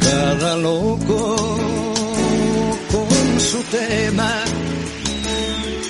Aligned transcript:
Cada 0.00 0.56
loco 0.56 1.36
con 2.90 3.40
su 3.40 3.62
tema, 3.70 4.42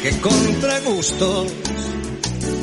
que 0.03 0.21
contra 0.21 0.81
gustos. 0.81 1.53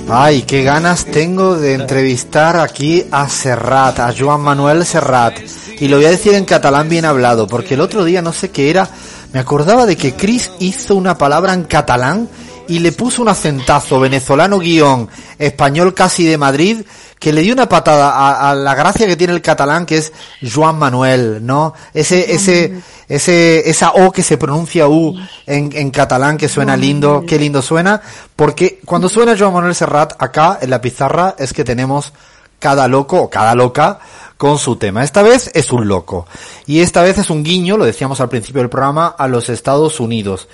Ay, 0.10 0.44
qué 0.44 0.64
ganas 0.64 1.06
tengo 1.06 1.58
de 1.58 1.74
entrevistar 1.74 2.58
aquí 2.58 3.06
a 3.12 3.28
Serrat, 3.30 4.00
a 4.00 4.14
Joan 4.18 4.42
Manuel 4.42 4.86
Serrat. 4.86 5.40
Y 5.80 5.88
lo 5.88 5.98
voy 5.98 6.06
a 6.06 6.12
decir 6.12 6.36
en 6.36 6.46
catalán 6.46 6.88
bien 6.88 7.06
hablado, 7.06 7.48
porque 7.48 7.74
el 7.74 7.82
otro 7.82 8.04
día 8.04 8.22
no 8.22 8.32
sé 8.32 8.52
qué 8.52 8.70
era, 8.70 8.88
me 9.32 9.40
acordaba 9.40 9.86
de 9.86 9.96
que 9.96 10.14
Chris 10.14 10.52
hizo 10.60 10.96
una 10.96 11.18
palabra 11.18 11.54
en 11.54 11.64
catalán 11.64 12.30
y 12.68 12.80
le 12.80 12.92
puso 12.92 13.22
un 13.22 13.30
acentazo 13.30 14.00
venezolano 14.00 14.60
guion, 14.60 15.10
español 15.38 15.94
casi 15.94 16.26
de 16.26 16.38
Madrid, 16.38 16.82
que 17.20 17.32
le 17.32 17.42
dio 17.42 17.54
una 17.54 17.70
patada 17.70 18.12
a, 18.12 18.52
a, 18.52 18.56
la 18.56 18.76
gracia 18.76 19.08
que 19.08 19.16
tiene 19.16 19.34
el 19.34 19.42
catalán, 19.42 19.86
que 19.86 19.98
es 19.98 20.12
Joan 20.42 20.78
Manuel, 20.78 21.46
¿no? 21.46 21.74
Ese, 21.94 22.34
ese, 22.34 22.82
ese, 23.08 23.70
esa 23.70 23.92
O 23.92 24.12
que 24.12 24.24
se 24.24 24.38
pronuncia 24.38 24.88
U 24.88 25.16
en, 25.46 25.70
en 25.74 25.90
catalán, 25.92 26.38
que 26.38 26.50
suena 26.50 26.76
lindo, 26.76 27.24
qué 27.26 27.40
lindo 27.40 27.62
suena, 27.62 28.02
porque 28.36 28.82
cuando 28.84 29.08
suena 29.08 29.38
Joan 29.38 29.54
Manuel 29.54 29.76
Serrat, 29.76 30.22
acá 30.22 30.60
en 30.62 30.70
la 30.70 30.82
pizarra, 30.82 31.36
es 31.38 31.54
que 31.54 31.64
tenemos 31.64 32.12
cada 32.60 32.88
loco 32.88 33.22
o 33.22 33.30
cada 33.30 33.56
loca 33.56 34.00
con 34.38 34.58
su 34.58 34.76
tema. 34.76 35.04
Esta 35.04 35.22
vez 35.22 35.52
es 35.54 35.72
un 35.72 35.88
loco. 35.88 36.28
Y 36.66 36.82
esta 36.82 37.02
vez 37.02 37.18
es 37.18 37.30
un 37.30 37.44
guiño, 37.44 37.78
lo 37.78 37.86
decíamos 37.86 38.20
al 38.20 38.30
principio 38.30 38.62
del 38.62 38.70
programa, 38.70 39.08
a 39.18 39.28
los 39.28 39.50
Estados 39.50 40.00
Unidos. 40.00 40.48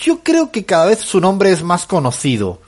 Yo 0.00 0.20
creo 0.22 0.50
que 0.50 0.64
cada 0.64 0.86
vez 0.86 1.00
su 1.00 1.20
nombre 1.20 1.50
es 1.50 1.62
más 1.62 1.86
conocido. 1.86 2.60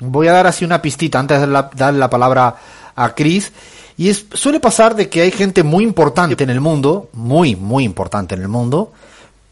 Voy 0.00 0.28
a 0.28 0.32
dar 0.32 0.46
así 0.46 0.64
una 0.64 0.80
pistita 0.80 1.18
antes 1.18 1.40
de 1.40 1.46
dar 1.46 1.94
la 1.94 2.10
palabra 2.10 2.56
a 2.94 3.14
Chris. 3.14 3.52
Y 3.96 4.08
es, 4.08 4.26
suele 4.32 4.60
pasar 4.60 4.94
de 4.94 5.08
que 5.08 5.22
hay 5.22 5.30
gente 5.30 5.62
muy 5.62 5.84
importante 5.84 6.42
en 6.42 6.50
el 6.50 6.60
mundo, 6.60 7.10
muy, 7.12 7.54
muy 7.56 7.84
importante 7.84 8.34
en 8.34 8.42
el 8.42 8.48
mundo, 8.48 8.92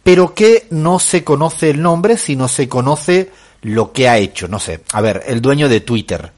pero 0.03 0.35
que 0.35 0.67
no 0.71 0.99
se 0.99 1.23
conoce 1.23 1.71
el 1.71 1.83
nombre, 1.83 2.17
sino 2.17 2.49
se 2.49 2.67
conoce 2.69 3.31
lo 3.63 3.93
que 3.93 4.09
ha 4.09 4.17
hecho. 4.17 4.49
No 4.49 4.59
sé, 4.59 4.81
a 4.93 5.01
ver, 5.01 5.23
el 5.27 5.43
dueño 5.43 5.69
de 5.69 5.81
Twitter. 5.81 6.33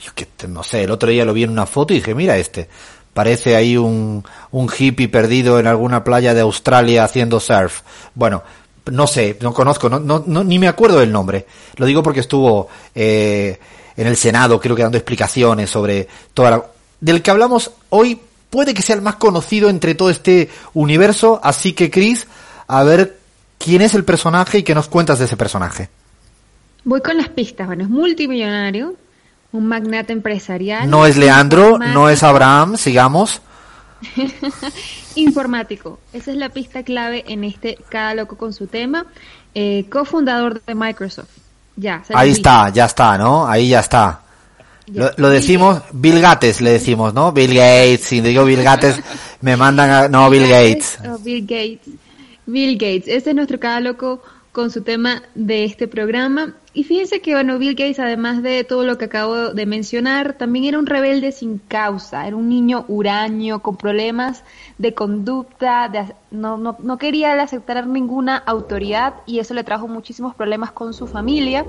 Yo 0.00 0.12
que, 0.14 0.28
no 0.46 0.62
sé, 0.62 0.84
el 0.84 0.90
otro 0.90 1.08
día 1.08 1.24
lo 1.24 1.32
vi 1.32 1.42
en 1.42 1.50
una 1.50 1.66
foto 1.66 1.92
y 1.92 1.96
dije, 1.96 2.14
mira 2.14 2.36
este, 2.36 2.68
parece 3.14 3.56
ahí 3.56 3.76
un, 3.76 4.24
un 4.52 4.70
hippie 4.78 5.08
perdido 5.08 5.58
en 5.58 5.66
alguna 5.66 6.04
playa 6.04 6.34
de 6.34 6.42
Australia 6.42 7.02
haciendo 7.02 7.40
surf. 7.40 7.80
Bueno, 8.14 8.44
no 8.90 9.06
sé, 9.06 9.36
no 9.40 9.52
conozco, 9.52 9.88
no, 9.88 9.98
no, 9.98 10.22
no, 10.26 10.44
ni 10.44 10.58
me 10.58 10.68
acuerdo 10.68 11.00
del 11.00 11.12
nombre. 11.12 11.46
Lo 11.76 11.86
digo 11.86 12.02
porque 12.02 12.20
estuvo 12.20 12.68
eh, 12.94 13.58
en 13.96 14.06
el 14.06 14.16
Senado, 14.16 14.60
creo 14.60 14.76
que 14.76 14.82
dando 14.82 14.98
explicaciones 14.98 15.70
sobre 15.70 16.08
toda 16.34 16.50
la... 16.50 16.64
Del 17.00 17.22
que 17.22 17.30
hablamos 17.30 17.72
hoy 17.90 18.20
puede 18.48 18.74
que 18.74 18.82
sea 18.82 18.96
el 18.96 19.02
más 19.02 19.16
conocido 19.16 19.68
entre 19.68 19.94
todo 19.94 20.10
este 20.10 20.48
universo, 20.74 21.40
así 21.42 21.72
que 21.72 21.90
Chris, 21.90 22.26
a 22.66 22.82
ver 22.84 23.18
quién 23.58 23.82
es 23.82 23.94
el 23.94 24.04
personaje 24.04 24.58
y 24.58 24.62
qué 24.62 24.74
nos 24.74 24.88
cuentas 24.88 25.18
de 25.18 25.26
ese 25.26 25.36
personaje. 25.36 25.88
Voy 26.84 27.00
con 27.00 27.16
las 27.16 27.28
pistas, 27.28 27.66
bueno, 27.66 27.82
es 27.82 27.90
multimillonario, 27.90 28.94
un 29.52 29.66
magnate 29.66 30.12
empresarial. 30.12 30.88
No 30.88 31.06
es 31.06 31.16
Leandro, 31.16 31.78
no 31.78 32.08
es 32.08 32.22
Abraham, 32.22 32.76
sigamos. 32.76 33.40
Informático, 35.14 35.98
esa 36.12 36.30
es 36.30 36.36
la 36.36 36.50
pista 36.50 36.82
clave 36.82 37.24
en 37.28 37.44
este 37.44 37.78
Cada 37.88 38.14
Loco 38.14 38.36
con 38.36 38.52
su 38.52 38.66
tema. 38.66 39.06
Eh, 39.54 39.86
cofundador 39.90 40.62
de 40.64 40.74
Microsoft. 40.74 41.30
Ya. 41.76 42.02
Ahí 42.14 42.30
está, 42.30 42.68
ya 42.70 42.86
está, 42.86 43.16
¿no? 43.18 43.46
Ahí 43.46 43.70
ya 43.70 43.80
está. 43.80 44.20
Ya. 44.86 45.02
Lo, 45.02 45.10
lo, 45.16 45.28
decimos, 45.30 45.82
Bill 45.92 46.20
Gates 46.20 46.60
le 46.60 46.72
decimos, 46.72 47.12
¿no? 47.12 47.32
Bill 47.32 47.54
Gates, 47.54 48.02
si 48.02 48.20
digo 48.20 48.44
Bill 48.44 48.62
Gates, 48.62 49.00
me 49.40 49.56
mandan 49.56 49.90
a... 49.90 50.08
No, 50.08 50.30
Bill 50.30 50.48
Gates. 50.48 50.98
Bill 51.22 51.42
Gates. 51.42 51.94
Bill 52.46 52.74
Gates, 52.74 53.08
este 53.08 53.30
es 53.30 53.36
nuestro 53.36 53.58
Cada 53.58 53.80
Loco 53.80 54.22
con 54.56 54.70
su 54.70 54.80
tema 54.80 55.22
de 55.34 55.64
este 55.64 55.86
programa. 55.86 56.54
Y 56.72 56.84
fíjense 56.84 57.20
que, 57.20 57.34
bueno, 57.34 57.58
Bill 57.58 57.74
Gates, 57.74 57.98
además 57.98 58.42
de 58.42 58.64
todo 58.64 58.84
lo 58.84 58.96
que 58.96 59.04
acabo 59.04 59.52
de 59.52 59.66
mencionar, 59.66 60.32
también 60.32 60.64
era 60.64 60.78
un 60.78 60.86
rebelde 60.86 61.30
sin 61.30 61.58
causa, 61.58 62.26
era 62.26 62.36
un 62.36 62.48
niño 62.48 62.86
huraño, 62.88 63.60
con 63.60 63.76
problemas 63.76 64.44
de 64.78 64.94
conducta, 64.94 65.90
de, 65.90 66.14
no, 66.30 66.56
no, 66.56 66.74
no 66.78 66.96
quería 66.96 67.34
aceptar 67.34 67.86
ninguna 67.86 68.38
autoridad 68.38 69.16
y 69.26 69.40
eso 69.40 69.52
le 69.52 69.62
trajo 69.62 69.88
muchísimos 69.88 70.34
problemas 70.34 70.72
con 70.72 70.94
su 70.94 71.06
familia. 71.06 71.66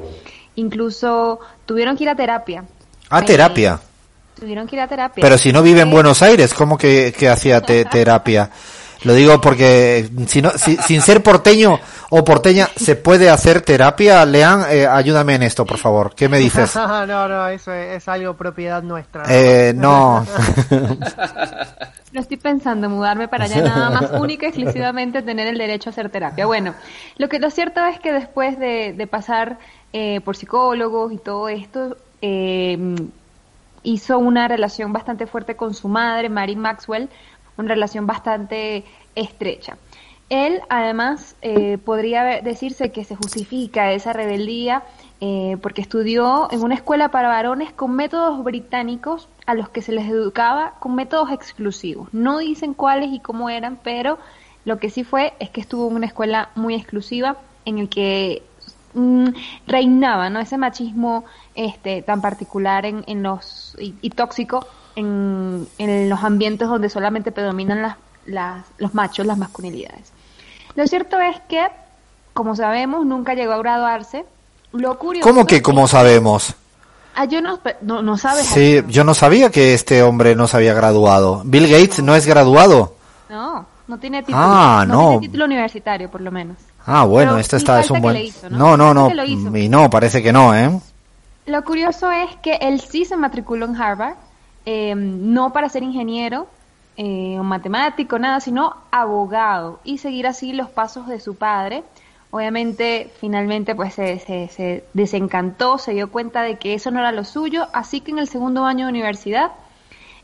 Incluso 0.55 1.41
tuvieron 1.65 1.97
que 1.97 2.05
ir 2.05 2.09
a 2.09 2.15
terapia. 2.15 2.63
¿A 3.09 3.21
terapia? 3.21 3.81
Tuvieron 4.39 4.65
que 4.65 4.77
ir 4.77 4.81
a 4.81 4.87
terapia. 4.87 5.21
Pero 5.21 5.37
si 5.37 5.51
no 5.51 5.61
vive 5.61 5.81
en 5.81 5.91
Buenos 5.91 6.21
Aires, 6.21 6.53
¿cómo 6.53 6.77
que, 6.77 7.13
que 7.17 7.27
hacía 7.27 7.59
te, 7.59 7.83
terapia? 7.91 8.49
Lo 9.03 9.13
digo 9.13 9.40
porque 9.41 10.09
si 10.28 10.41
no, 10.41 10.52
si, 10.52 10.78
sin 10.78 11.02
ser 11.02 11.22
porteño 11.24 11.80
o 12.09 12.24
porteña, 12.24 12.68
¿se 12.75 12.96
puede 12.96 13.30
hacer 13.30 13.62
terapia? 13.62 14.25
Lean, 14.25 14.66
eh, 14.69 14.88
ayúdame 14.88 15.35
en 15.35 15.44
esto, 15.44 15.66
por 15.66 15.78
favor. 15.78 16.16
¿Qué 16.16 16.30
me 16.30 16.40
dices? 16.40 16.75
no, 16.75 17.06
no, 17.06 17.47
eso 17.47 17.74
es, 17.74 17.97
es 17.97 18.08
algo 18.08 18.35
propiedad 18.35 18.81
nuestra. 18.84 19.24
Eh, 19.30 19.74
no. 19.75 20.25
No 22.13 22.22
estoy 22.22 22.38
pensando 22.38 22.90
mudarme 22.90 23.28
para 23.28 23.46
allá 23.46 23.62
nada 23.62 23.90
más 23.90 24.12
única 24.19 24.46
y 24.46 24.50
exclusivamente 24.50 25.22
tener 25.22 25.46
el 25.47 25.58
derecho 25.58 25.90
a 25.90 25.91
hacer 25.91 26.09
terapia. 26.09 26.46
Bueno, 26.46 26.74
lo 27.18 27.28
que 27.28 27.38
lo 27.38 27.50
cierto 27.50 27.85
es 27.85 28.00
que 28.00 28.14
después 28.14 28.58
de, 28.58 28.94
de 28.94 29.08
pasar 29.08 29.59
eh, 29.94 30.22
por 30.22 30.35
psicólogos 30.35 31.12
y 31.12 31.18
todo 31.18 31.50
esto, 31.50 31.97
eh, 32.22 32.78
hizo 33.84 34.18
una 34.18 34.47
relación 34.47 34.91
bastante 34.91 35.28
fuerte 35.28 35.56
con 35.56 35.74
su 35.74 35.88
madre, 35.88 36.29
Mary 36.29 36.56
Maxwell, 36.56 37.09
una 37.57 37.69
relación 37.69 38.07
bastante 38.07 38.85
estrecha. 39.16 39.78
Él, 40.29 40.62
además, 40.69 41.35
eh, 41.41 41.78
podría 41.78 42.41
decirse 42.41 42.91
que 42.91 43.06
se 43.06 43.16
justifica 43.16 43.94
esa 43.94 44.12
rebeldía 44.12 44.84
eh, 45.22 45.57
porque 45.62 45.81
estudió 45.81 46.50
en 46.51 46.62
una 46.62 46.75
escuela 46.75 47.09
para 47.09 47.29
varones 47.29 47.72
con 47.72 47.96
métodos 47.96 48.44
británicos 48.44 49.29
a 49.46 49.53
los 49.53 49.69
que 49.69 49.81
se 49.81 49.94
les 49.94 50.06
educaba 50.07 50.73
con 50.79 50.96
métodos 50.96 51.31
exclusivos. 51.31 52.09
No 52.13 52.40
dicen 52.40 52.73
cuáles 52.73 53.13
y 53.13 53.19
cómo 53.19 53.50
eran, 53.50 53.79
pero 53.81 54.19
lo 54.66 54.79
que 54.79 54.90
sí 54.90 55.06
fue 55.06 55.34
es 55.40 55.50
que 55.50 55.62
estuvo 55.62 55.88
en 55.90 55.96
una 55.96 56.07
escuela 56.07 56.50
muy 56.56 56.75
exclusiva 56.75 57.38
en 57.63 57.78
el 57.78 57.88
que 57.88 58.44
mm, 58.96 59.29
reinaba 59.66 60.29
¿no? 60.29 60.41
ese 60.41 60.57
machismo 60.57 61.23
este, 61.56 62.01
tan 62.01 62.19
particular 62.19 62.85
en, 62.85 63.06
en 63.07 63.23
los 63.23 63.78
y, 63.79 63.96
y 64.01 64.09
tóxico 64.09 64.67
en, 64.97 65.68
en, 65.78 66.09
los 66.09 66.24
ambientes 66.24 66.68
donde 66.68 66.90
solamente 66.90 67.31
predominan 67.31 67.81
las, 67.81 67.96
las, 68.25 68.66
los 68.80 68.94
machos, 68.94 69.25
las 69.25 69.38
masculinidades. 69.38 70.12
Lo 70.75 70.85
cierto 70.88 71.19
es 71.22 71.40
que, 71.47 71.66
como 72.34 72.56
sabemos, 72.56 73.06
nunca 73.06 73.35
llegó 73.35 73.53
a 73.53 73.58
graduarse. 73.59 74.25
Lo 74.74 74.97
curioso 74.97 75.28
¿Cómo 75.28 75.46
que, 75.46 75.62
como 75.62 75.88
sabemos? 75.88 76.56
Ah, 77.16 77.25
yo 77.25 77.41
no, 77.41 77.59
no, 77.81 78.02
no 78.02 78.18
sabes. 78.18 78.46
Sí, 78.46 78.84
yo 78.88 79.03
no 79.03 79.13
sabía 79.13 79.50
que 79.50 79.74
este 79.74 80.03
hombre 80.03 80.35
no 80.35 80.47
se 80.47 80.58
había 80.58 80.74
graduado. 80.74 81.41
Bill 81.46 81.68
Gates 81.68 82.03
no, 82.03 82.16
es 82.16 82.25
graduado. 82.25 82.96
No, 83.29 83.66
no 83.88 83.97
tiene 84.00 84.22
título. 84.22 84.38
Ah, 84.40 84.84
no. 84.88 84.93
no. 84.93 85.09
tiene 85.09 85.28
título 85.28 85.46
universitario, 85.46 86.09
por 86.09 86.22
lo 86.22 86.32
menos. 86.32 86.58
Ah, 86.85 87.03
bueno, 87.05 87.32
Pero 87.32 87.41
esto 87.41 87.58
está 87.58 87.79
es 87.82 87.91
un 87.91 88.02
buen. 88.02 88.17
Hizo, 88.17 88.50
¿no? 88.50 88.78
no, 88.78 88.93
no, 88.93 89.09
no. 89.09 89.26
Y 89.26 89.70
no, 89.70 89.90
parece 89.90 90.23
que 90.23 90.32
no, 90.32 90.55
¿eh? 90.55 90.79
Lo 91.46 91.64
curioso 91.64 92.11
es 92.11 92.35
que 92.41 92.55
él 92.55 92.82
sí 92.82 93.05
se 93.05 93.16
matriculó 93.16 93.66
en 93.66 93.82
Harvard, 93.82 94.16
eh, 94.69 94.96
no 94.96 95.53
para 95.53 95.69
ser 95.69 95.81
ingeniero 95.81 96.46
eh, 96.97 97.40
o 97.40 97.43
matemático, 97.43 98.19
nada, 98.19 98.41
sino 98.41 98.75
abogado 98.91 99.79
y 99.85 99.99
seguir 99.99 100.28
así 100.28 100.52
los 100.52 100.69
pasos 100.69 101.08
de 101.08 101.22
su 101.22 101.35
padre. 101.35 101.85
Obviamente, 102.31 103.09
finalmente, 103.22 103.75
pues 103.75 103.93
se, 103.93 104.19
se, 104.19 104.49
se, 104.49 104.84
desencantó, 104.93 105.78
se 105.78 105.93
dio 105.93 106.11
cuenta 106.11 106.41
de 106.41 106.58
que 106.58 106.73
eso 106.73 106.91
no 106.91 106.99
era 106.99 107.14
lo 107.14 107.23
suyo, 107.23 107.67
así 107.72 108.02
que 108.02 108.11
en 108.11 108.19
el 108.19 108.28
segundo 108.28 108.66
año 108.66 108.87
de 108.87 108.91
universidad 108.91 109.53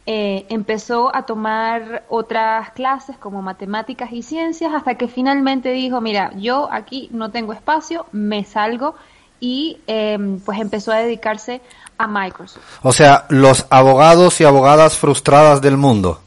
eh, 0.05 0.45
empezó 0.49 1.15
a 1.15 1.25
tomar 1.25 2.03
otras 2.09 2.71
clases 2.71 3.17
como 3.17 3.41
matemáticas 3.41 4.11
y 4.11 4.23
ciencias, 4.23 4.73
hasta 4.73 4.95
que 4.95 5.07
finalmente 5.07 5.71
dijo, 5.71 6.01
mira, 6.01 6.33
yo 6.35 6.67
aquí 6.69 7.07
no 7.13 7.31
tengo 7.31 7.53
espacio, 7.53 8.07
me 8.11 8.43
salgo 8.43 8.95
y 9.39 9.79
eh, 9.87 10.17
pues 10.45 10.59
empezó 10.59 10.91
a 10.91 10.97
dedicarse 10.97 11.61
a 11.97 12.07
Microsoft. 12.07 12.63
O 12.81 12.91
sea, 12.91 13.25
los 13.29 13.65
abogados 13.69 14.39
y 14.41 14.45
abogadas 14.45 14.97
frustradas 14.97 15.61
del 15.61 15.77
mundo. 15.77 16.21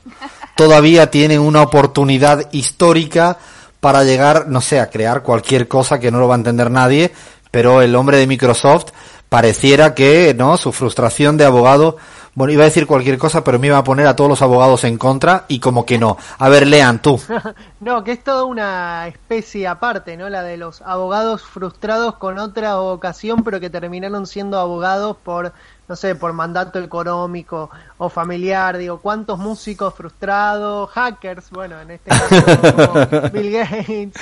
todavía 0.55 1.11
tienen 1.11 1.41
una 1.41 1.63
oportunidad 1.63 2.49
histórica 2.53 3.39
para 3.81 4.05
llegar, 4.05 4.49
no 4.49 4.61
sé, 4.61 4.81
a 4.81 4.91
crear 4.91 5.23
cualquier 5.23 5.69
cosa 5.69 6.01
que 6.01 6.11
no 6.11 6.19
lo 6.19 6.29
va 6.29 6.35
a 6.35 6.39
entender 6.39 6.71
nadie, 6.71 7.13
pero 7.51 7.83
el 7.83 7.95
hombre 7.95 8.17
de 8.17 8.27
Microsoft 8.27 8.87
pareciera 9.29 9.95
que, 9.95 10.35
¿no? 10.37 10.57
Su 10.57 10.73
frustración 10.73 11.37
de 11.37 11.45
abogado 11.45 11.97
bueno, 12.37 12.53
iba 12.53 12.65
a 12.65 12.67
decir 12.67 12.87
cualquier 12.87 13.17
cosa, 13.17 13.43
pero 13.43 13.59
me 13.59 13.69
iba 13.69 13.79
a 13.79 13.83
poner 13.83 14.07
a 14.07 14.15
todos 14.15 14.29
los 14.29 14.43
abogados 14.43 14.85
en 14.85 14.99
contra 14.99 15.47
y 15.49 15.59
como 15.59 15.87
que 15.87 15.97
no. 15.97 16.19
A 16.39 16.51
ver, 16.51 16.67
lean 16.67 17.01
tú. 17.01 17.19
no, 17.81 18.05
que 18.05 18.13
es 18.13 18.23
toda 18.23 18.45
una 18.45 19.09
especie 19.09 19.67
aparte, 19.67 20.19
¿no? 20.19 20.29
La 20.29 20.43
de 20.43 20.59
los 20.59 20.83
abogados 20.83 21.41
frustrados 21.41 22.17
con 22.17 22.39
otra 22.39 22.79
ocasión, 22.79 23.43
pero 23.43 23.59
que 23.59 23.71
terminaron 23.71 24.27
siendo 24.27 24.61
abogados 24.61 25.17
por 25.17 25.55
no 25.89 25.97
sé, 25.97 26.15
por 26.15 26.33
mandato 26.33 26.81
económico 26.81 27.71
o 27.99 28.09
familiar, 28.09 28.77
digo, 28.77 28.99
¿cuántos 29.01 29.39
músicos 29.39 29.95
frustrados, 29.95 30.91
hackers, 30.91 31.51
bueno, 31.51 31.81
en 31.81 31.93
este 31.93 32.11
caso 32.11 33.31
Bill 33.33 33.53
Gates? 33.53 34.13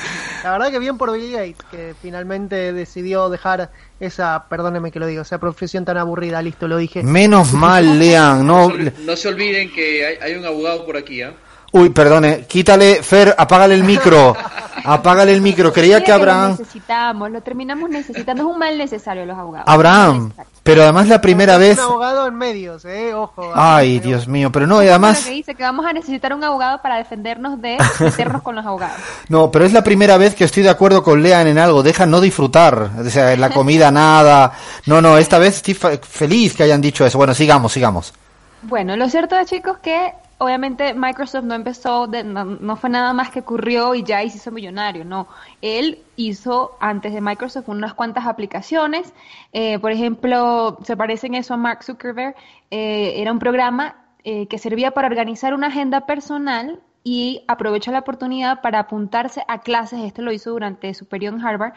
La 0.42 0.52
verdad 0.52 0.70
que 0.70 0.78
bien 0.78 0.98
por 0.98 1.12
Bill 1.12 1.32
Gates, 1.32 1.56
que 1.70 1.94
finalmente 2.00 2.72
decidió 2.72 3.30
dejar 3.30 3.70
esa, 3.98 4.46
perdóneme 4.48 4.92
que 4.92 5.00
lo 5.00 5.06
digo, 5.06 5.22
esa 5.22 5.38
profesión 5.38 5.84
tan 5.84 5.96
aburrida, 5.96 6.42
listo, 6.42 6.68
lo 6.68 6.76
dije. 6.76 7.02
Menos 7.02 7.52
mal, 7.52 7.98
Lean, 7.98 8.46
no... 8.46 8.70
No 9.04 9.16
se 9.16 9.28
olviden 9.28 9.72
que 9.72 10.18
hay, 10.20 10.34
un 10.34 10.44
abogado 10.44 10.84
por 10.84 10.96
aquí, 10.96 11.22
¿ah? 11.22 11.32
Uy, 11.72 11.90
perdone, 11.90 12.46
quítale, 12.46 13.02
Fer, 13.02 13.34
apágale 13.36 13.74
el 13.74 13.82
micro. 13.82 14.36
Apágale 14.84 15.32
el 15.32 15.40
micro. 15.40 15.72
Creía 15.72 16.04
que 16.04 16.12
Abraham. 16.12 16.52
Lo 16.52 16.58
necesitamos, 16.58 17.30
lo 17.30 17.40
terminamos 17.40 17.90
necesitando. 17.90 18.42
Es 18.42 18.48
un 18.48 18.58
mal 18.58 18.78
necesario 18.78 19.26
los 19.26 19.36
abogados. 19.36 19.66
Abraham, 19.66 20.32
pero 20.64 20.82
además 20.82 21.08
la 21.08 21.20
primera 21.20 21.58
vez. 21.58 21.76
Un 21.78 21.84
abogado 21.84 22.26
en 22.26 22.36
medios, 22.36 22.86
eh, 22.86 23.12
ojo. 23.12 23.52
Ay, 23.54 24.00
Dios 24.00 24.26
mío, 24.26 24.50
pero 24.50 24.66
no, 24.66 24.82
y 24.82 24.88
además. 24.88 25.22
que 25.22 25.30
dice 25.30 25.54
que 25.54 25.62
vamos 25.62 25.84
a 25.84 25.92
necesitar 25.92 26.32
un 26.32 26.42
abogado 26.42 26.80
para 26.80 26.96
defendernos 26.96 27.60
de 27.60 27.76
meternos 28.00 28.42
con 28.42 28.56
los 28.56 28.64
abogados. 28.64 28.96
No, 29.28 29.50
pero 29.50 29.66
es 29.66 29.74
la 29.74 29.84
primera 29.84 30.16
vez 30.16 30.34
que 30.34 30.44
estoy 30.44 30.62
de 30.62 30.70
acuerdo 30.70 31.02
con 31.02 31.22
Lean 31.22 31.46
en 31.46 31.58
algo. 31.58 31.82
Deja 31.82 32.06
no 32.06 32.18
disfrutar. 32.18 32.90
O 32.98 33.10
sea, 33.10 33.34
en 33.34 33.42
la 33.42 33.50
comida 33.50 33.90
nada. 33.92 34.52
No, 34.86 35.02
no, 35.02 35.18
esta 35.18 35.38
vez 35.38 35.56
estoy 35.56 35.74
feliz 35.74 36.54
que 36.54 36.62
hayan 36.62 36.80
dicho 36.80 37.04
eso. 37.04 37.18
Bueno, 37.18 37.34
sigamos, 37.34 37.70
sigamos. 37.70 38.14
Bueno, 38.62 38.96
lo 38.96 39.06
cierto 39.10 39.36
es, 39.36 39.46
chicos, 39.46 39.76
que 39.82 40.14
obviamente 40.38 40.94
Microsoft 40.94 41.44
no 41.44 41.54
empezó, 41.54 42.06
no, 42.06 42.76
fue 42.76 42.90
nada 42.90 43.12
más 43.12 43.30
que 43.30 43.40
ocurrió 43.40 43.94
y 43.94 44.02
ya 44.02 44.20
se 44.20 44.36
hizo 44.36 44.50
millonario, 44.50 45.04
no. 45.04 45.28
Él 45.62 45.98
hizo 46.16 46.76
antes 46.80 47.12
de 47.12 47.20
Microsoft 47.20 47.68
unas 47.68 47.94
cuantas 47.94 48.26
aplicaciones, 48.26 49.12
eh, 49.52 49.78
por 49.78 49.92
ejemplo, 49.92 50.78
se 50.82 50.96
parecen 50.96 51.34
eso 51.34 51.54
a 51.54 51.56
Mark 51.56 51.84
Zuckerberg, 51.84 52.34
eh, 52.70 53.14
era 53.16 53.32
un 53.32 53.38
programa 53.38 53.96
eh, 54.24 54.46
que 54.46 54.58
servía 54.58 54.90
para 54.92 55.08
organizar 55.08 55.54
una 55.54 55.68
agenda 55.68 56.06
personal 56.06 56.80
y 57.06 57.44
aprovechó 57.48 57.92
la 57.92 57.98
oportunidad 57.98 58.62
para 58.62 58.80
apuntarse 58.80 59.42
a 59.46 59.60
clases, 59.60 60.00
esto 60.00 60.22
lo 60.22 60.32
hizo 60.32 60.50
durante 60.50 60.92
su 60.94 61.04
periodo 61.04 61.36
en 61.36 61.46
Harvard, 61.46 61.72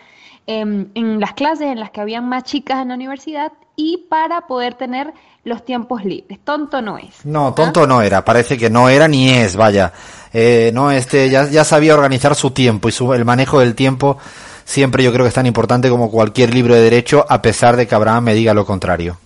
em, 0.47 0.87
en 0.95 1.19
las 1.19 1.33
clases 1.33 1.67
en 1.67 1.81
las 1.81 1.91
que 1.91 1.99
habían 1.99 2.27
más 2.27 2.45
chicas 2.45 2.81
en 2.81 2.87
la 2.87 2.95
universidad 2.95 3.51
y 3.75 4.05
para 4.09 4.47
poder 4.47 4.75
tener 4.75 5.13
los 5.43 5.65
tiempos 5.65 6.05
libres. 6.05 6.39
Tonto 6.45 6.81
no 6.81 6.97
es. 6.97 7.25
No, 7.25 7.53
tonto 7.53 7.85
no 7.85 8.01
era, 8.01 8.23
parece 8.23 8.57
que 8.57 8.69
no 8.69 8.87
era 8.87 9.09
ni 9.09 9.29
es, 9.29 9.57
vaya. 9.57 9.91
Eh, 10.31 10.71
no, 10.73 10.91
este 10.91 11.29
ya, 11.29 11.49
ya 11.49 11.65
sabía 11.65 11.93
organizar 11.93 12.33
su 12.33 12.51
tiempo 12.51 12.87
y 12.87 12.93
su, 12.93 13.13
el 13.13 13.25
manejo 13.25 13.59
del 13.59 13.75
tiempo 13.75 14.17
siempre 14.63 15.03
yo 15.03 15.11
creo 15.11 15.25
que 15.25 15.29
es 15.29 15.33
tan 15.33 15.45
importante 15.45 15.89
como 15.89 16.09
cualquier 16.09 16.53
libro 16.53 16.73
de 16.73 16.81
derecho, 16.81 17.25
a 17.27 17.41
pesar 17.41 17.75
de 17.75 17.85
que 17.85 17.95
Abraham 17.95 18.25
me 18.25 18.33
diga 18.33 18.53
lo 18.53 18.65
contrario. 18.65 19.17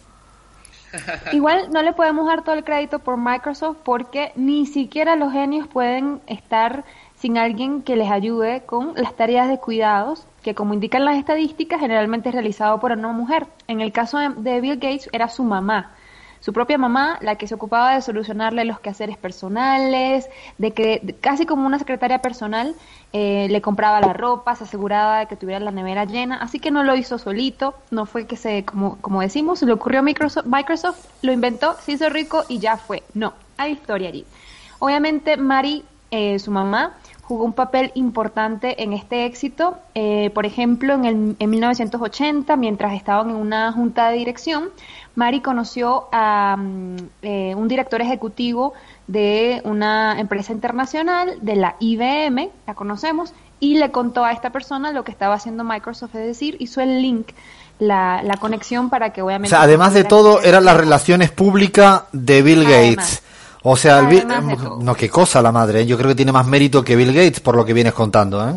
Igual 1.32 1.72
no 1.72 1.82
le 1.82 1.94
podemos 1.94 2.28
dar 2.28 2.44
todo 2.44 2.56
el 2.56 2.64
crédito 2.64 3.00
por 3.00 3.18
Microsoft 3.18 3.78
porque 3.84 4.32
ni 4.36 4.66
siquiera 4.66 5.16
los 5.16 5.32
genios 5.32 5.68
pueden 5.68 6.22
estar 6.28 6.84
sin 7.16 7.38
alguien 7.38 7.82
que 7.84 7.96
les 7.96 8.10
ayude 8.10 8.62
con 8.66 8.94
las 8.96 9.16
tareas 9.16 9.48
de 9.48 9.60
cuidados, 9.60 10.28
que 10.42 10.56
como 10.56 10.74
indican 10.74 11.06
las 11.06 11.18
estadísticas 11.18 11.80
generalmente 11.80 12.30
es 12.30 12.36
realizado 12.36 12.80
por 12.80 12.92
una 12.92 13.10
mujer. 13.10 13.48
En 13.68 13.80
el 13.82 13.92
caso 13.92 14.18
de 14.18 14.62
Bill 14.62 14.76
Gates 14.76 15.10
era 15.12 15.30
su 15.30 15.44
mamá 15.44 15.92
su 16.42 16.54
propia 16.54 16.78
mamá 16.78 17.18
la 17.22 17.36
que 17.36 17.48
se 17.48 17.56
ocupaba 17.56 17.96
de 17.96 18.02
solucionarle 18.02 18.66
los 18.66 18.80
quehaceres 18.80 19.16
personales, 19.16 20.28
de 20.58 20.72
que 20.72 21.16
casi 21.22 21.46
como 21.46 21.66
una 21.66 21.80
secretaria 21.80 22.20
personal 22.20 22.76
eh, 23.14 23.48
le 23.50 23.62
compraba 23.62 24.02
la 24.02 24.12
ropa, 24.12 24.56
se 24.56 24.66
aseguraba 24.66 25.20
de 25.20 25.28
que 25.28 25.36
tuviera 25.36 25.60
la 25.60 25.72
nevera 25.72 26.06
llena, 26.06 26.38
así 26.38 26.60
que 26.60 26.72
no 26.72 26.84
lo 26.84 26.96
hizo 26.96 27.18
solito, 27.18 27.76
no 27.92 28.06
fue 28.06 28.26
que 28.26 28.36
se, 28.36 28.66
como, 28.66 28.98
como 28.98 29.22
decimos, 29.22 29.62
le 29.62 29.72
ocurrió 29.72 30.04
Microsoft, 30.04 30.48
Microsoft, 30.48 31.06
lo 31.22 31.32
inventó, 31.32 31.76
se 31.80 31.94
hizo 31.94 32.10
rico 32.10 32.44
y 32.50 32.60
ya 32.60 32.76
fue. 32.76 33.04
No, 33.14 33.34
hay 33.58 33.74
historia 33.74 34.10
allí. 34.10 34.26
Obviamente 34.80 35.38
Mari, 35.38 35.86
eh, 36.10 36.40
su 36.40 36.50
mamá, 36.50 36.96
jugó 37.32 37.46
un 37.46 37.54
papel 37.54 37.94
importante 37.96 38.84
en 38.84 38.92
este 38.92 39.26
éxito. 39.26 39.78
Eh, 39.96 40.32
por 40.34 40.46
ejemplo, 40.46 40.94
en, 40.94 41.06
el, 41.06 41.36
en 41.40 41.50
1980, 41.50 42.58
mientras 42.58 42.94
estaban 42.94 43.30
en 43.30 43.38
una 43.38 43.72
junta 43.72 44.10
de 44.10 44.18
dirección, 44.18 44.70
Mari 45.16 45.42
conoció 45.42 46.08
a 46.12 46.56
mm, 46.58 46.96
eh, 47.22 47.56
un 47.56 47.68
director 47.68 48.02
ejecutivo 48.02 48.74
de 49.08 49.62
una 49.66 50.20
empresa 50.20 50.54
internacional, 50.54 51.38
de 51.42 51.56
la 51.56 51.76
IBM, 51.80 52.50
la 52.66 52.74
conocemos, 52.76 53.34
y 53.60 53.78
le 53.78 53.92
contó 53.92 54.24
a 54.24 54.32
esta 54.32 54.52
persona 54.52 54.92
lo 54.92 55.04
que 55.04 55.12
estaba 55.12 55.36
haciendo 55.36 55.64
Microsoft, 55.64 56.16
es 56.16 56.28
decir, 56.28 56.56
hizo 56.60 56.82
el 56.82 57.02
link, 57.02 57.30
la, 57.80 58.22
la 58.24 58.38
conexión 58.38 58.90
para 58.90 59.12
que 59.12 59.22
obviamente... 59.22 59.56
O 59.56 59.58
sea, 59.58 59.64
además 59.64 59.94
de 59.94 60.04
todo, 60.04 60.42
eran 60.42 60.66
las 60.66 60.78
relaciones 60.78 61.32
públicas 61.32 62.04
de 62.12 62.42
Bill 62.42 62.64
Gates. 62.64 63.22
O 63.64 63.78
sea, 63.78 64.02
no, 64.02 64.96
qué 64.96 65.10
cosa 65.10 65.42
la 65.42 65.52
madre, 65.52 65.82
¿eh? 65.82 65.86
yo 65.86 65.98
creo 65.98 66.10
que 66.10 66.16
tiene 66.16 66.32
más 66.32 66.48
mérito 66.48 66.84
que 66.84 66.96
Bill 66.96 67.14
Gates 67.14 67.42
por 67.42 67.56
lo 67.56 67.64
que 67.64 67.74
vienes 67.74 67.94
contando, 67.94 68.50
¿eh? 68.50 68.56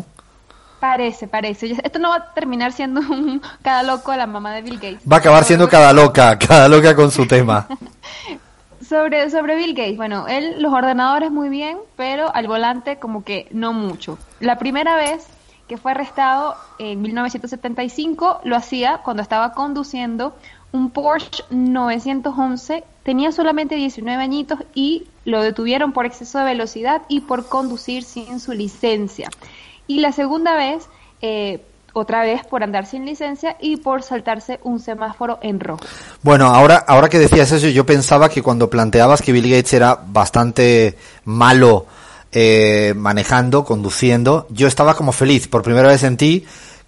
Parece, 0.85 1.27
parece. 1.27 1.75
Esto 1.83 1.97
no 1.97 2.09
va 2.09 2.17
a 2.17 2.33
terminar 2.35 2.71
siendo 2.71 3.01
un 3.09 3.41
cada 3.63 3.81
loco 3.81 4.11
a 4.11 4.17
la 4.17 4.27
mamá 4.27 4.53
de 4.53 4.61
Bill 4.61 4.75
Gates. 4.75 5.01
Va 5.11 5.15
a 5.15 5.19
acabar 5.19 5.43
siendo 5.43 5.67
cada 5.67 5.91
loca, 5.93 6.37
cada 6.37 6.67
loca 6.67 6.95
con 6.95 7.09
su 7.09 7.25
tema. 7.25 7.67
sobre, 8.87 9.31
sobre 9.31 9.55
Bill 9.55 9.73
Gates, 9.73 9.97
bueno, 9.97 10.27
él 10.27 10.61
los 10.61 10.71
ordenadores 10.71 11.31
muy 11.31 11.49
bien, 11.49 11.79
pero 11.95 12.33
al 12.35 12.47
volante 12.47 12.99
como 12.99 13.23
que 13.23 13.47
no 13.49 13.73
mucho. 13.73 14.19
La 14.39 14.59
primera 14.59 14.95
vez 14.95 15.25
que 15.67 15.77
fue 15.77 15.89
arrestado 15.89 16.55
en 16.77 17.01
1975 17.01 18.41
lo 18.43 18.55
hacía 18.55 18.99
cuando 19.03 19.23
estaba 19.23 19.53
conduciendo 19.53 20.35
un 20.71 20.91
Porsche 20.91 21.45
911, 21.49 22.83
tenía 23.01 23.31
solamente 23.31 23.73
19 23.73 24.21
añitos 24.21 24.59
y 24.75 25.07
lo 25.23 25.41
detuvieron 25.41 25.93
por 25.93 26.05
exceso 26.05 26.37
de 26.37 26.45
velocidad 26.45 27.01
y 27.07 27.21
por 27.21 27.47
conducir 27.47 28.03
sin 28.03 28.39
su 28.39 28.53
licencia 28.53 29.29
y 29.87 29.99
la 29.99 30.11
segunda 30.11 30.55
vez, 30.55 30.87
eh, 31.21 31.61
otra 31.93 32.23
vez 32.23 32.45
por 32.45 32.61
andar 32.61 32.85
sin 32.85 33.05
licencia 33.05 33.55
y 33.61 33.77
por 33.77 34.03
saltarse 34.03 34.59
un 34.63 34.79
semáforo 34.79 35.39
en 35.41 35.59
rojo. 35.59 35.79
Bueno, 36.21 36.47
ahora, 36.47 36.83
ahora 36.87 37.07
que 37.07 37.19
decías 37.19 37.51
eso, 37.51 37.67
yo 37.69 37.85
pensaba 37.85 38.27
que 38.27 38.41
cuando 38.41 38.69
planteabas 38.69 39.21
que 39.21 39.31
Bill 39.31 39.49
Gates 39.49 39.73
era 39.73 39.97
bastante 40.05 40.97
malo 41.23 41.85
eh, 42.33 42.93
manejando, 42.97 43.63
conduciendo, 43.63 44.45
yo 44.49 44.67
estaba 44.67 44.95
como 44.95 45.13
feliz. 45.13 45.47
Por 45.47 45.63
primera 45.63 45.87
vez 45.87 46.03
en 46.03 46.17
ti 46.17 46.45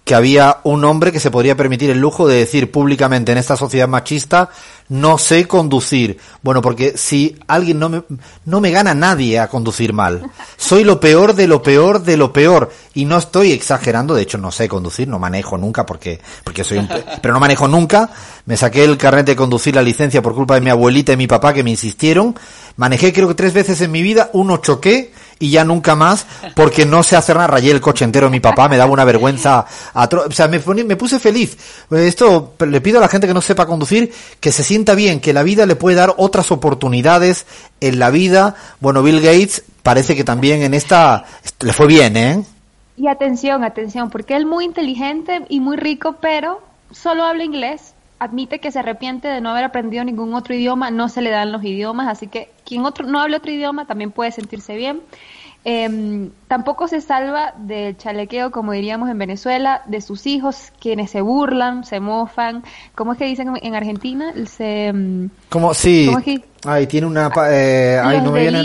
que 0.08 0.14
había 0.14 0.60
un 0.64 0.86
hombre 0.86 1.12
que 1.12 1.20
se 1.20 1.30
podría 1.30 1.54
permitir 1.54 1.90
el 1.90 1.98
lujo 1.98 2.26
de 2.26 2.38
decir 2.38 2.70
públicamente 2.72 3.30
en 3.30 3.36
esta 3.36 3.58
sociedad 3.58 3.86
machista, 3.86 4.48
no 4.88 5.18
sé 5.18 5.46
conducir. 5.46 6.16
Bueno, 6.40 6.62
porque 6.62 6.96
si 6.96 7.36
alguien 7.46 7.78
no 7.78 7.90
me, 7.90 8.02
no 8.46 8.62
me 8.62 8.70
gana 8.70 8.94
nadie 8.94 9.38
a 9.38 9.48
conducir 9.48 9.92
mal. 9.92 10.22
Soy 10.56 10.82
lo 10.82 10.98
peor 10.98 11.34
de 11.34 11.46
lo 11.46 11.62
peor 11.62 12.02
de 12.02 12.16
lo 12.16 12.32
peor. 12.32 12.72
Y 12.94 13.04
no 13.04 13.18
estoy 13.18 13.52
exagerando, 13.52 14.14
de 14.14 14.22
hecho 14.22 14.38
no 14.38 14.50
sé 14.50 14.66
conducir, 14.66 15.08
no 15.08 15.18
manejo 15.18 15.58
nunca 15.58 15.84
porque, 15.84 16.22
porque 16.42 16.64
soy 16.64 16.78
un, 16.78 16.88
pero 17.20 17.34
no 17.34 17.40
manejo 17.40 17.68
nunca. 17.68 18.08
Me 18.46 18.56
saqué 18.56 18.84
el 18.84 18.96
carnet 18.96 19.26
de 19.26 19.36
conducir 19.36 19.74
la 19.74 19.82
licencia 19.82 20.22
por 20.22 20.34
culpa 20.34 20.54
de 20.54 20.62
mi 20.62 20.70
abuelita 20.70 21.12
y 21.12 21.18
mi 21.18 21.26
papá 21.26 21.52
que 21.52 21.62
me 21.62 21.70
insistieron. 21.70 22.34
Manejé 22.76 23.12
creo 23.12 23.28
que 23.28 23.34
tres 23.34 23.52
veces 23.52 23.78
en 23.82 23.90
mi 23.90 24.00
vida, 24.00 24.30
uno 24.32 24.56
choqué 24.56 25.12
y 25.38 25.50
ya 25.50 25.64
nunca 25.64 25.94
más 25.94 26.26
porque 26.54 26.84
no 26.84 27.02
sé 27.02 27.16
hacer 27.16 27.36
nada. 27.36 27.48
Rayé 27.48 27.70
el 27.70 27.80
coche 27.80 28.04
entero 28.04 28.30
mi 28.30 28.40
papá, 28.40 28.68
me 28.68 28.76
daba 28.76 28.92
una 28.92 29.04
vergüenza. 29.04 29.64
O 29.94 30.30
sea, 30.32 30.48
me, 30.48 30.58
me 30.84 30.96
puse 30.96 31.18
feliz. 31.18 31.56
Esto 31.90 32.54
le 32.66 32.80
pido 32.80 32.98
a 32.98 33.00
la 33.00 33.08
gente 33.08 33.26
que 33.26 33.34
no 33.34 33.40
sepa 33.40 33.66
conducir 33.66 34.12
que 34.40 34.52
se 34.52 34.64
sienta 34.64 34.94
bien, 34.94 35.20
que 35.20 35.32
la 35.32 35.42
vida 35.42 35.66
le 35.66 35.76
puede 35.76 35.96
dar 35.96 36.14
otras 36.16 36.50
oportunidades 36.50 37.46
en 37.80 37.98
la 37.98 38.10
vida. 38.10 38.54
Bueno, 38.80 39.02
Bill 39.02 39.20
Gates 39.20 39.64
parece 39.82 40.16
que 40.16 40.24
también 40.24 40.62
en 40.62 40.74
esta 40.74 41.24
le 41.60 41.72
fue 41.72 41.86
bien, 41.86 42.16
¿eh? 42.16 42.44
Y 42.96 43.06
atención, 43.06 43.62
atención, 43.62 44.10
porque 44.10 44.34
él 44.34 44.44
muy 44.44 44.64
inteligente 44.64 45.44
y 45.48 45.60
muy 45.60 45.76
rico, 45.76 46.16
pero 46.20 46.60
solo 46.90 47.24
habla 47.24 47.44
inglés. 47.44 47.94
Admite 48.18 48.58
que 48.58 48.72
se 48.72 48.80
arrepiente 48.80 49.28
de 49.28 49.40
no 49.40 49.50
haber 49.50 49.62
aprendido 49.62 50.02
ningún 50.02 50.34
otro 50.34 50.52
idioma, 50.52 50.90
no 50.90 51.08
se 51.08 51.22
le 51.22 51.30
dan 51.30 51.52
los 51.52 51.62
idiomas, 51.62 52.08
así 52.08 52.26
que 52.26 52.50
quien 52.68 52.84
otro 52.84 53.06
no 53.06 53.20
hable 53.20 53.38
otro 53.38 53.50
idioma 53.50 53.86
también 53.86 54.10
puede 54.10 54.30
sentirse 54.30 54.76
bien. 54.76 55.00
Em, 55.64 56.30
tampoco 56.46 56.86
se 56.86 57.00
salva 57.00 57.54
del 57.56 57.96
chalequeo, 57.96 58.50
como 58.50 58.72
diríamos 58.72 59.08
en 59.10 59.18
Venezuela, 59.18 59.82
de 59.86 60.00
sus 60.00 60.26
hijos, 60.26 60.72
quienes 60.78 61.10
se 61.10 61.20
burlan, 61.20 61.84
se 61.84 61.98
mofan. 61.98 62.62
¿Cómo 62.94 63.12
es 63.12 63.18
que 63.18 63.24
dicen 63.24 63.52
en 63.60 63.74
Argentina? 63.74 64.32
Se, 64.46 64.92
como 65.48 65.74
sí. 65.74 66.10
Ay, 66.64 66.86
tiene 66.86 67.06
una. 67.06 67.30
Eh, 67.50 68.00
ay, 68.02 68.20
no 68.20 68.32
me 68.32 68.42
viene. 68.42 68.64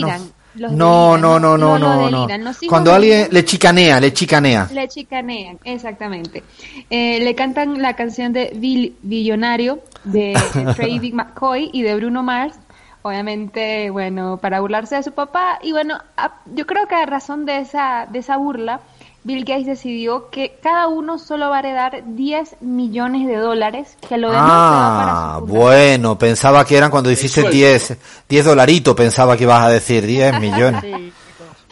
No, 0.56 1.18
no, 1.18 1.40
no, 1.40 1.58
no, 1.58 1.80
no, 1.80 2.28
Cuando 2.70 2.94
alguien 2.94 3.28
le 3.32 3.44
chicanea, 3.44 4.00
le 4.00 4.14
chicanea. 4.14 4.70
le 4.72 4.88
chicanean, 4.88 5.58
exactamente. 5.64 6.44
Eh, 6.92 7.20
le 7.22 7.34
cantan 7.34 7.82
la 7.82 7.96
canción 7.96 8.34
de 8.34 8.52
Bill, 8.56 8.96
Billonario 9.02 9.80
de 10.04 10.34
Travis 10.76 11.12
McCoy 11.12 11.72
y 11.74 11.82
de 11.82 11.96
Bruno 11.96 12.22
Mars. 12.22 12.56
Obviamente, 13.04 13.90
bueno, 13.92 14.38
para 14.38 14.60
burlarse 14.62 14.96
de 14.96 15.04
su 15.04 15.12
papá. 15.12 15.60
Y 15.62 15.72
bueno, 15.74 15.98
a- 16.18 16.36
yo 16.56 16.66
creo 16.66 16.88
que 16.88 16.96
a 16.96 17.06
razón 17.06 17.46
de 17.46 17.60
esa, 17.60 18.08
de 18.10 18.20
esa 18.20 18.38
burla, 18.38 18.80
Bill 19.26 19.46
Gates 19.46 19.66
decidió 19.66 20.30
que 20.30 20.58
cada 20.62 20.88
uno 20.88 21.18
solo 21.20 21.50
va 21.50 21.58
a 21.58 21.60
heredar 21.60 22.04
10 22.08 22.58
millones 22.62 23.28
de 23.28 23.36
dólares, 23.38 23.98
que 24.10 24.18
lo 24.18 24.32
demás 24.32 24.46
se 24.46 24.52
va 24.52 24.98
para 24.98 25.36
Ah, 25.36 25.36
su 25.40 25.46
bueno, 25.48 26.18
pensaba 26.18 26.66
que 26.66 26.76
eran 26.78 26.92
cuando 26.92 27.10
dijiste 27.10 27.42
sueldo. 27.42 27.52
10, 27.52 27.98
10 28.28 28.46
dolaritos, 28.46 28.96
pensaba 28.96 29.38
que 29.38 29.44
ibas 29.44 29.62
a 29.62 29.70
decir 29.70 30.06
10 30.06 30.40
millones. 30.40 30.84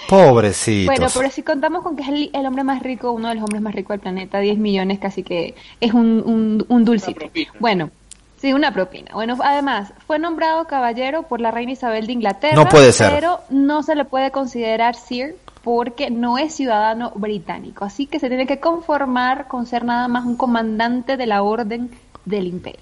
Pobrecitos. 0.08 0.96
Bueno, 0.98 1.12
pero 1.14 1.30
si 1.32 1.44
contamos 1.44 1.84
con 1.84 1.96
que 1.96 2.04
es 2.04 2.10
el, 2.10 2.30
el 2.34 2.46
hombre 2.46 2.64
más 2.64 2.82
rico, 2.82 3.12
uno 3.12 3.30
de 3.30 3.36
los 3.36 3.44
hombres 3.44 3.62
más 3.62 3.74
ricos 3.76 3.94
del 3.94 4.00
planeta, 4.02 4.40
10 4.40 4.58
millones 4.58 5.00
casi 5.00 5.24
que 5.24 5.56
es 5.80 5.94
un, 5.94 6.22
un, 6.26 6.66
un 6.68 6.86
dulcito. 6.86 7.26
Bueno, 7.60 7.92
sí, 8.42 8.52
una 8.54 8.74
propina. 8.74 9.12
Bueno, 9.14 9.38
además, 9.44 9.94
fue 10.08 10.18
nombrado 10.20 10.66
caballero 10.66 11.24
por 11.24 11.40
la 11.40 11.52
reina 11.52 11.72
Isabel 11.74 12.08
de 12.08 12.14
Inglaterra. 12.14 12.56
No 12.56 12.68
puede 12.68 12.92
ser. 12.92 13.14
Pero 13.14 13.40
no 13.50 13.84
se 13.84 13.96
le 13.96 14.04
puede 14.06 14.32
considerar 14.32 14.96
Sir 14.96 15.36
porque 15.64 16.10
no 16.10 16.38
es 16.40 16.56
ciudadano 16.56 17.12
británico. 17.16 17.86
Así 17.86 18.08
que 18.08 18.20
se 18.20 18.28
tiene 18.30 18.48
que 18.48 18.60
conformar 18.60 19.48
con 19.48 19.66
ser 19.68 19.86
nada 19.86 20.08
más 20.08 20.26
un 20.26 20.36
comandante 20.36 21.18
de 21.18 21.28
la 21.28 21.44
orden 21.44 21.92
del 22.26 22.48
imperio. 22.48 22.82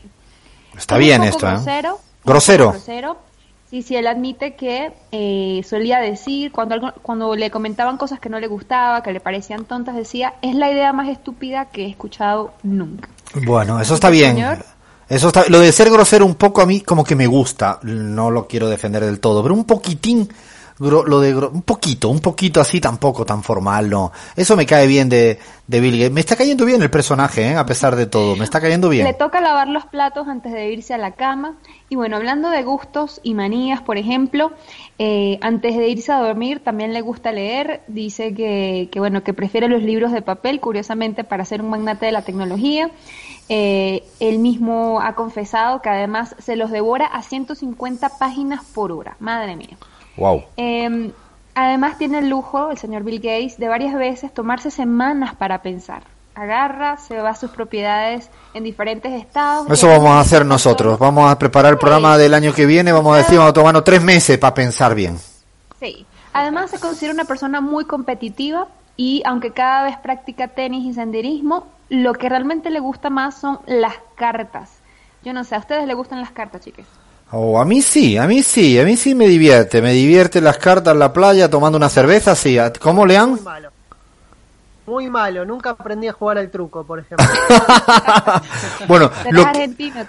Está 0.77 0.95
Es 0.95 0.99
bien 1.01 1.23
esto, 1.23 1.45
¿eh? 1.47 1.51
Grosero. 1.51 1.95
un 1.95 2.01
Grosero. 2.23 2.69
grosero. 2.71 3.17
Sí, 3.69 3.83
sí, 3.83 3.95
él 3.95 4.07
admite 4.07 4.55
que 4.55 4.93
eh, 5.11 5.61
solía 5.67 5.99
decir, 5.99 6.51
cuando, 6.51 6.73
algo- 6.73 6.93
cuando 7.03 7.35
le 7.35 7.51
comentaban 7.51 7.97
cosas 7.97 8.19
que 8.19 8.27
no 8.29 8.39
le 8.39 8.47
gustaba, 8.47 9.03
que 9.03 9.11
le 9.13 9.19
parecían 9.19 9.65
tontas, 9.65 9.95
decía, 9.95 10.33
es 10.41 10.55
la 10.55 10.71
idea 10.71 10.91
más 10.91 11.07
estúpida 11.07 11.65
que 11.65 11.83
he 11.85 11.89
escuchado 11.89 12.53
nunca. 12.63 13.09
Bueno, 13.45 13.79
eso 13.79 13.93
está 13.93 14.09
bien. 14.09 14.35
Señor. 14.35 14.65
Eso 15.09 15.27
está, 15.27 15.45
lo 15.49 15.59
de 15.59 15.71
ser 15.71 15.89
grosero 15.89 16.25
un 16.25 16.35
poco 16.35 16.61
a 16.61 16.67
mí 16.67 16.81
como 16.81 17.03
que 17.03 17.15
me 17.15 17.25
gusta. 17.25 17.79
No 17.81 18.29
lo 18.29 18.47
quiero 18.47 18.69
defender 18.69 19.03
del 19.03 19.19
todo, 19.19 19.41
pero 19.41 19.55
un 19.55 19.65
poquitín, 19.65 20.29
lo 20.79 21.19
de 21.19 21.35
un 21.35 21.63
poquito, 21.63 22.09
un 22.09 22.19
poquito 22.19 22.61
así 22.61 22.79
tampoco 22.79 23.25
tan 23.25 23.41
formal, 23.41 23.89
no. 23.89 24.11
Eso 24.35 24.55
me 24.55 24.67
cae 24.67 24.85
bien 24.85 25.09
de, 25.09 25.39
de 25.65 25.79
Bill 25.79 25.97
Gates. 25.97 26.11
Me 26.11 26.19
está 26.21 26.35
cayendo 26.35 26.63
bien 26.63 26.81
el 26.81 26.89
personaje, 26.89 27.43
¿eh? 27.43 27.55
a 27.55 27.65
pesar 27.65 27.95
de 27.95 28.05
todo. 28.05 28.35
Me 28.35 28.43
está 28.43 28.61
cayendo 28.61 28.87
bien. 28.87 29.05
Le 29.05 29.13
toca 29.13 29.41
lavar 29.41 29.67
los 29.67 29.85
platos 29.85 30.27
antes 30.27 30.53
de 30.53 30.71
irse 30.71 30.93
a 30.93 30.97
la 30.97 31.11
cama. 31.11 31.57
Y 31.89 31.95
bueno, 31.95 32.15
hablando 32.15 32.49
de 32.49 32.63
gustos 32.63 33.19
y 33.23 33.33
manías, 33.33 33.81
por 33.81 33.97
ejemplo, 33.97 34.51
eh, 34.99 35.37
antes 35.41 35.75
de 35.75 35.89
irse 35.89 36.11
a 36.11 36.19
dormir 36.19 36.63
también 36.63 36.93
le 36.93 37.01
gusta 37.01 37.31
leer. 37.31 37.81
Dice 37.87 38.33
que, 38.33 38.89
que, 38.91 38.99
bueno, 38.99 39.23
que 39.23 39.33
prefiere 39.33 39.67
los 39.67 39.83
libros 39.83 40.11
de 40.11 40.21
papel, 40.21 40.59
curiosamente, 40.59 41.23
para 41.23 41.45
ser 41.45 41.61
un 41.61 41.71
magnate 41.71 42.05
de 42.05 42.11
la 42.11 42.21
tecnología. 42.21 42.89
Eh, 43.51 44.03
él 44.19 44.37
mismo 44.37 45.01
ha 45.01 45.13
confesado 45.13 45.81
que 45.81 45.89
además 45.89 46.35
se 46.37 46.55
los 46.55 46.69
devora 46.69 47.07
a 47.07 47.23
150 47.23 48.09
páginas 48.19 48.63
por 48.63 48.91
hora. 48.91 49.15
Madre 49.19 49.55
mía. 49.55 49.75
Wow. 50.17 50.43
Eh, 50.55 51.11
además 51.55 51.97
tiene 51.97 52.19
el 52.19 52.29
lujo, 52.29 52.69
el 52.69 52.77
señor 52.77 53.03
Bill 53.03 53.19
Gates, 53.19 53.57
de 53.57 53.67
varias 53.67 53.95
veces 53.95 54.33
tomarse 54.33 54.69
semanas 54.69 55.33
para 55.35 55.63
pensar. 55.63 56.03
Agarra, 56.35 56.97
se 56.97 57.17
va 57.17 57.31
a 57.31 57.35
sus 57.35 57.49
propiedades 57.49 58.29
en 58.53 58.63
diferentes 58.63 59.11
estados. 59.11 59.69
Eso 59.69 59.87
vamos 59.87 60.09
a 60.09 60.19
hace 60.19 60.35
hacer 60.35 60.45
nosotros. 60.45 60.99
Vamos 60.99 61.29
a 61.29 61.37
preparar 61.37 61.73
el 61.73 61.79
programa 61.79 62.17
del 62.17 62.33
año 62.33 62.53
que 62.53 62.65
viene. 62.65 62.91
Vamos 62.91 63.15
a 63.15 63.17
decir, 63.17 63.37
vamos 63.37 63.49
a 63.49 63.53
tomarnos 63.53 63.83
tres 63.83 64.01
meses 64.01 64.37
para 64.37 64.53
pensar 64.53 64.95
bien. 64.95 65.17
Sí. 65.79 66.05
Además 66.31 66.69
se 66.69 66.79
considera 66.79 67.13
una 67.13 67.25
persona 67.25 67.59
muy 67.59 67.85
competitiva 67.85 68.67
y 68.95 69.23
aunque 69.25 69.51
cada 69.51 69.83
vez 69.83 69.97
practica 69.97 70.47
tenis 70.47 70.85
y 70.85 70.93
senderismo, 70.93 71.67
lo 71.89 72.13
que 72.13 72.29
realmente 72.29 72.69
le 72.69 72.79
gusta 72.79 73.09
más 73.09 73.39
son 73.39 73.59
las 73.65 73.95
cartas. 74.15 74.69
Yo 75.23 75.33
no 75.33 75.43
sé, 75.43 75.55
¿a 75.55 75.59
ustedes 75.59 75.85
les 75.85 75.95
gustan 75.95 76.21
las 76.21 76.31
cartas, 76.31 76.61
chicas? 76.61 76.85
Oh, 77.31 77.59
a 77.59 77.65
mí 77.65 77.81
sí, 77.81 78.17
a 78.17 78.25
mí 78.25 78.41
sí, 78.41 78.79
a 78.79 78.85
mí 78.85 78.95
sí 78.95 79.13
me 79.13 79.27
divierte. 79.27 79.81
Me 79.81 79.93
divierte 79.93 80.41
las 80.41 80.57
cartas 80.57 80.93
en 80.93 80.99
la 80.99 81.13
playa 81.13 81.49
tomando 81.49 81.77
una 81.77 81.89
cerveza, 81.89 82.35
sí. 82.35 82.57
¿Cómo, 82.79 83.05
Lean? 83.05 83.31
Muy 83.31 83.41
malo. 83.41 83.68
Muy 84.89 85.07
malo. 85.09 85.45
Nunca 85.45 85.69
aprendí 85.69 86.07
a 86.07 86.13
jugar 86.13 86.39
al 86.39 86.49
truco, 86.49 86.83
por 86.83 86.97
ejemplo. 86.99 87.25
bueno, 88.87 89.11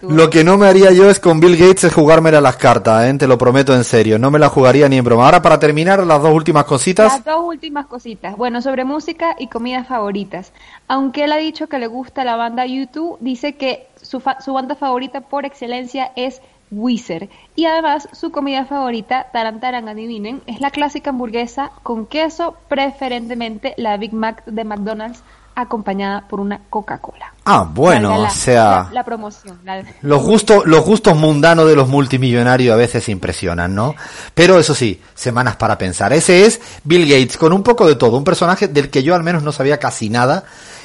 lo 0.08 0.30
que 0.30 0.42
no 0.42 0.56
me 0.56 0.66
haría 0.66 0.90
yo 0.92 1.10
es 1.10 1.20
con 1.20 1.38
Bill 1.38 1.56
Gates 1.56 1.84
es 1.84 1.94
jugármela 1.94 2.38
a 2.38 2.40
las 2.40 2.56
cartas, 2.56 3.04
¿eh? 3.06 3.14
te 3.18 3.26
lo 3.26 3.36
prometo 3.36 3.74
en 3.74 3.84
serio. 3.84 4.18
No 4.18 4.30
me 4.30 4.38
la 4.38 4.48
jugaría 4.48 4.88
ni 4.88 4.96
en 4.96 5.04
broma. 5.04 5.26
Ahora 5.26 5.42
para 5.42 5.58
terminar, 5.58 6.04
las 6.06 6.22
dos 6.22 6.32
últimas 6.32 6.64
cositas. 6.64 7.12
Las 7.12 7.24
dos 7.24 7.44
últimas 7.44 7.86
cositas. 7.86 8.36
Bueno, 8.36 8.62
sobre 8.62 8.84
música 8.84 9.36
y 9.38 9.48
comidas 9.48 9.86
favoritas. 9.86 10.52
Aunque 10.88 11.24
él 11.24 11.32
ha 11.32 11.36
dicho 11.36 11.68
que 11.68 11.78
le 11.78 11.86
gusta 11.86 12.24
la 12.24 12.36
banda 12.36 12.64
YouTube, 12.66 13.18
dice 13.20 13.56
que 13.56 13.86
su, 14.00 14.20
fa- 14.20 14.40
su 14.40 14.52
banda 14.54 14.74
favorita 14.76 15.20
por 15.20 15.44
excelencia 15.44 16.12
es 16.16 16.40
Wizard. 16.70 17.28
Y 17.56 17.66
además, 17.66 18.08
su 18.12 18.30
comida 18.30 18.64
favorita, 18.64 19.26
tarantaran, 19.32 19.88
adivinen, 19.88 20.42
es 20.46 20.60
la 20.60 20.70
clásica 20.70 21.10
hamburguesa 21.10 21.70
con 21.82 22.06
queso, 22.06 22.54
preferentemente 22.68 23.74
la 23.76 23.96
Big 23.96 24.12
Mac 24.12 24.44
de 24.46 24.64
McDonald's, 24.64 25.22
acompañada 25.54 26.26
por 26.28 26.40
una 26.40 26.60
Coca-Cola. 26.70 27.34
Ah, 27.44 27.68
bueno, 27.70 28.22
o 28.22 28.30
sea, 28.30 28.84
La, 28.84 28.88
la 28.92 29.04
promoción. 29.04 29.58
la- 29.64 29.82
los 30.00 30.22
gustos, 30.22 30.64
los 30.64 30.84
gustos 30.84 31.16
mundanos 31.16 31.66
de 31.66 31.74
los 31.76 31.88
multimillonarios 31.88 32.72
a 32.72 32.76
veces 32.76 33.08
impresionan, 33.08 33.74
¿no? 33.74 33.94
Pero 34.34 34.58
eso 34.58 34.74
sí, 34.74 35.00
semanas 35.14 35.56
para 35.56 35.76
pensar. 35.76 36.12
Ese 36.12 36.46
es 36.46 36.60
Bill 36.84 37.04
Gates, 37.06 37.36
con 37.36 37.52
un 37.52 37.62
poco 37.62 37.86
de 37.86 37.96
todo, 37.96 38.16
un 38.16 38.24
personaje 38.24 38.68
del 38.68 38.90
que 38.90 39.02
yo 39.02 39.14
al 39.14 39.22
menos 39.24 39.42
no 39.42 39.52
sabía 39.52 39.78
casi 39.78 40.08
nada 40.08 40.44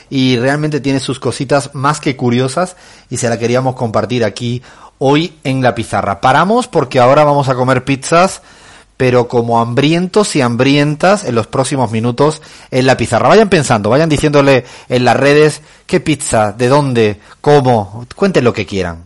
y 0.10 0.38
realmente 0.38 0.82
tiene 0.82 1.00
sus 1.00 1.20
cositas 1.20 1.74
más 1.74 2.00
que 2.02 2.16
curiosas 2.18 2.76
y 3.10 3.18
se 3.18 3.30
la 3.30 3.40
queríamos 3.40 3.76
compartir 3.76 4.24
aquí 4.26 4.62
hoy 4.98 5.34
en 5.44 5.62
la 5.62 5.76
pizarra. 5.76 6.22
Paramos 6.22 6.68
porque 6.68 7.00
ahora 7.00 7.24
vamos 7.24 7.50
a 7.50 7.56
comer 7.56 7.84
pizzas, 7.84 8.42
pero 8.98 9.28
como 9.28 9.60
hambrientos 9.60 10.36
y 10.36 10.42
hambrientas 10.42 11.26
en 11.26 11.36
los 11.36 11.48
próximos 11.48 11.92
minutos 11.92 12.42
en 12.72 12.86
la 12.86 12.98
pizarra. 12.98 13.30
Vayan 13.30 13.50
pensando, 13.50 13.90
vayan 13.90 14.10
diciéndole 14.10 14.66
en 14.90 15.06
las 15.06 15.18
redes 15.18 15.62
qué 15.86 16.00
pizza, 16.00 16.52
de 16.52 16.68
dónde, 16.68 17.20
cómo, 17.42 18.06
cuenten 18.16 18.44
lo 18.44 18.54
que 18.54 18.66
quieran. 18.66 19.06